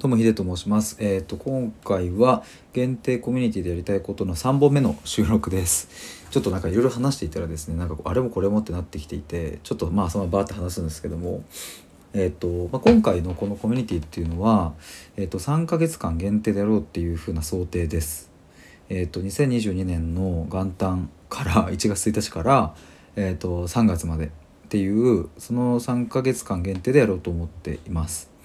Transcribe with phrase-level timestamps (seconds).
[0.00, 0.96] どうもヒデと申します。
[1.00, 6.24] えっ、と今回は限定コミュニティでやりたいことの3本目の収録です。
[6.30, 11.42] ちょっとなんかいろいろ話していたらですね、なんかあれもこれもってなってきていて、ちょっとまあそのままバーって話すんですけども、
[12.12, 14.72] えっ、とまあ、今回のこのコミュニティっていうのは、
[15.16, 18.30] えっ、と3ヶ月間限定でやろうっていう風な想定です。
[18.90, 22.72] えっ、と2022年の元旦から 1月1日から
[23.16, 24.30] えっ、と3月までっ
[24.68, 28.37] ていうその3ヶ月間限定でやろうと思っています。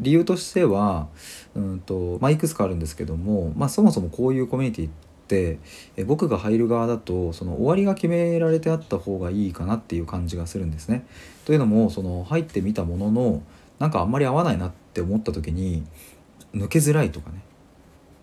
[0.00, 1.08] 理由としては
[1.54, 4.90] うんと、まあ、いくつかあるんですけども、まあ、そもそもこういうコミュニティっ
[5.28, 5.58] て
[5.96, 11.06] え僕が入る側だとその終わりが決められてあった方がいいかなっていう感じがするんですね。
[11.44, 13.42] というのもその入ってみたものの
[13.78, 15.84] なんかあんまり合わないなって思った時に
[16.54, 17.42] 抜けづらいとかね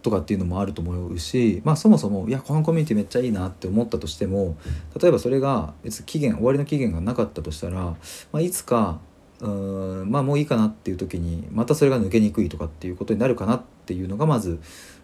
[0.02, 4.58] とかっていうのもあると思うし、まあ、そもそもいやこのコミュニティめっちゃいいなって思ったとしても
[5.02, 7.98] 例えばそれが別に期限終わりの期限がなかったとしたら、ま
[8.34, 9.00] あ、いつか
[9.42, 14.60] うーんまあもういいかなっていう時にまたそれが抜けにくいとかっていうことになるかなっていうのがまず、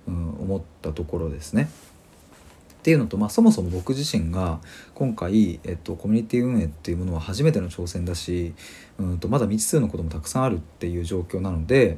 [0.08, 1.70] うん、思ったところですね。
[2.70, 4.60] っていうのと、まあ、そもそも僕自身が
[4.94, 8.54] 今回、えっと、コミュニティ運営っていうものは初めての挑戦だし
[9.00, 11.98] うんとまだ未知数のこともたくさんあるっていう状況なので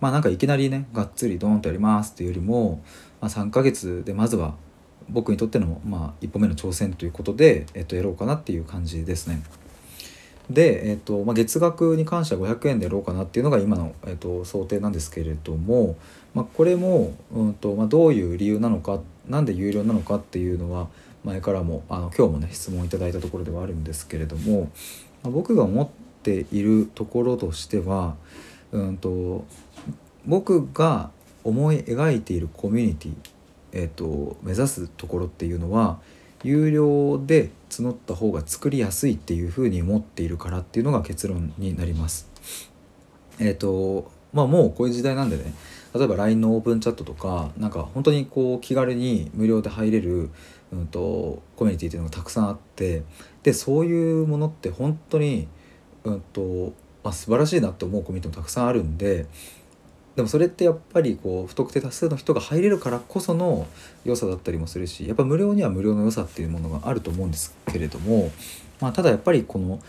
[0.00, 2.82] まあなんかいきなりねがっつりドーンとやりますっていうよりも、
[3.22, 4.54] まあ、3ヶ月でまずは
[5.08, 9.42] 僕にとっての、まあ、一歩目の挑戦ということで、えっと、やろうかなっていう感じですね。
[10.50, 15.96] で、えっとまあ、月額に関しては500円でやろうかなっていうのが今の、えっと、想定なんですけれども、
[16.34, 20.88] まあ、これも、うんとまあ、どういう理由なのかなんで有料なのかっていうのは
[21.24, 24.70] 前からもあの今日もね質問いただいたところではあるんですけれども、
[25.22, 25.88] まあ、僕が思っ
[26.22, 28.16] ているところとしては、
[28.72, 29.44] うんと
[30.24, 31.10] 僕が
[31.44, 33.14] 思い描いているコミュニティ、
[33.72, 36.00] えっと目指すところっていうのは
[36.42, 42.28] 有料で募った方が作りやすいっていうふうに思っているからっていうのが結論になります。
[43.38, 45.54] えっ、とまあもうこういう時代なんでね
[45.94, 50.30] 例えば LINE のオープンチャットとかなんか本当にこう気軽に無料で入れる、
[50.72, 53.02] うん、とコミュニティっていうのがたくさんあって
[53.42, 55.48] でそういうものって本当に、
[56.04, 56.72] うんと
[57.04, 59.26] まあ、素晴らしいなって思うコミュニティもたくさんあるんで
[60.16, 63.66] でもそれってやっぱりこう不特定多数の人が入れるからこその
[64.04, 68.30] 良さだったりもするしやっぱ無料には無料の良さっていうものがあると思うんですけれども、
[68.80, 69.80] まあ、ただやっぱりこの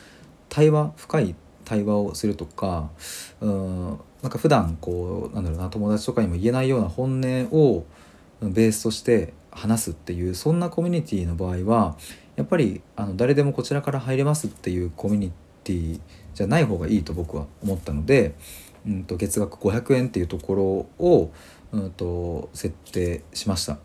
[0.48, 1.36] 対話深い
[1.66, 2.90] 対話をするとか
[3.42, 7.86] うんなんか普段こうなんだろうな友達とかにも言えないような本音を
[8.42, 11.98] ベースとして話すっていうそんなコミュニティの場合は
[12.38, 15.32] やっぱりあの誰でもこちらから入れますっていうコミュニ
[15.66, 16.00] ティ
[16.34, 18.36] じゃない方がいいと僕は思ったので。
[18.88, 20.64] うん、と月額500円っていうところ
[21.06, 21.32] を、
[21.72, 23.78] うん、と設定しました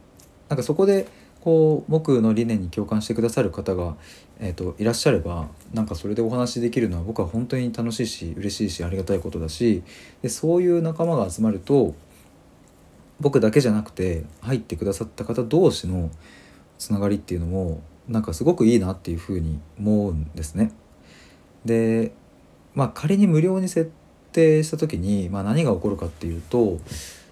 [0.48, 1.06] なんかそこで
[1.40, 3.96] こう僕の理念に共感してくださる方が、
[4.40, 9.82] えー、といらっしゃればなんかそれでお話しできるのは僕は本当に楽しいし嬉しいしありがたいことだし
[10.22, 11.94] でそういう仲間が集まると
[13.20, 16.10] 僕だけじゃなくて入ってくださった方同士の
[16.78, 20.72] つながりっていうのもなんかすごくいいなっていうふうに思うんですね。
[21.64, 22.12] で
[22.74, 23.90] まあ仮に無料に設
[24.38, 26.78] 定した時に、まあ、何が起こるかっていうと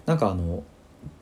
[0.07, 0.65] なんかあの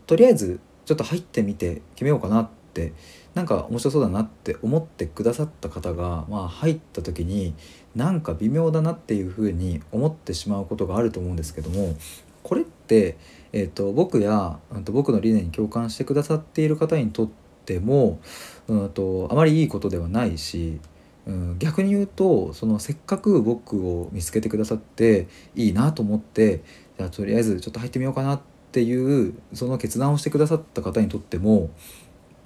[0.06, 2.94] とりあえずちょっと入ってみて決めようかなって
[3.34, 7.54] なんか面白そうだなって思ってくださった方が、まあ、入った時に
[7.94, 11.94] なんか微妙だなっていうふうに思ってしまうことがあると思うんですけども
[12.42, 13.16] これって、
[13.52, 17.28] えーと、僕や、うん、と僕の理念に共感してくださっている方にとっ
[17.64, 18.20] ても、
[18.68, 20.80] うん、とあまりいいことではないし
[21.26, 26.62] うん、逆に言うとそのせっかく僕を見つけてくださっていいなと思って
[26.98, 28.40] じゃあとりあえずちょっと入ってみようかなっ
[28.72, 31.70] ていうその決断をしてくださった方にとっても、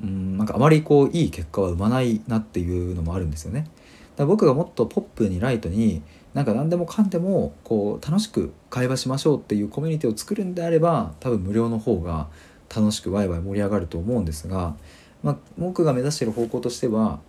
[0.02, 3.66] うん、なんかあまりこういい結果は生まないなっていうのもあるんですよね。
[4.16, 6.02] だ僕がもっとポップにライトに
[6.34, 12.28] なんか何でもかんでもこう楽しく会話しましょうっていうコミュニティを作るんであれば多分無料の方が
[12.74, 14.76] 楽しくワイワイ盛り上がると思うんですが、
[15.22, 17.20] まあ、僕が目指している方向としては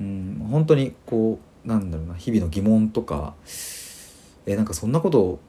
[0.00, 3.34] うん、本当にこうなんだろうな日々の疑問とか
[4.46, 5.40] えなんかそんなことを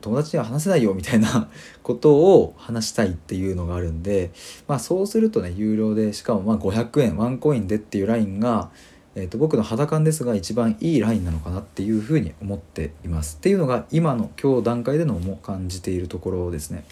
[0.00, 1.48] 友達には話せないよみたいな
[1.82, 4.30] ことを話したいっていうのがあるんで、
[4.66, 8.70] まあ、そうするとね有料でしかもまあ500円ワンコインでっていうラインが、
[9.14, 16.84] えー、と僕の肌感ですが一番いいラインなのかなっていうふうに思っていますっていうのが今の今日段階での感じているところですね。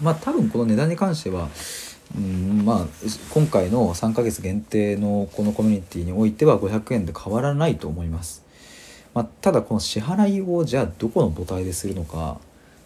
[0.00, 1.48] まあ多分この値段に関しては
[2.16, 2.86] うんまあ
[3.30, 8.44] 今回の3ヶ月限定のこのコミュニティにおいては500円で変わらないと思います。
[9.14, 12.38] まあ、ただこの支払いをじゃあどこの母体でするのか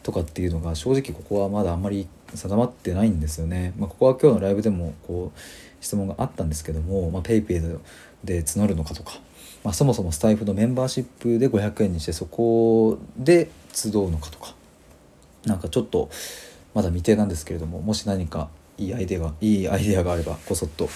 [0.02, 3.72] とかっていうのが正直ここはまだあんまり定まってないんですよね。
[3.78, 5.38] まあ、ここは今日のライブでもこう
[5.80, 7.78] 質問があったんですけども、PayPay
[8.24, 9.20] で募るのかとか、
[9.62, 14.54] まあ、そもそもスタイフのメンバーシップで500円にしてそこで集うのかとか
[15.44, 16.08] なんかちょっと
[16.74, 18.48] まだ未定なんですけれどももし何か
[18.78, 20.88] いいアイデアがいいアイデアがあればこそっと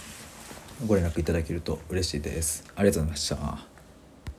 [0.87, 2.65] ご連絡いただけると嬉しいです。
[2.75, 3.80] ありがとうございました。